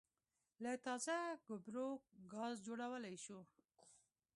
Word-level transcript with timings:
له 0.63 0.71
تازه 0.85 1.17
ګوبرو 1.47 1.87
ګاز 2.33 2.53
جوړولای 2.67 3.15
شو 3.25 3.39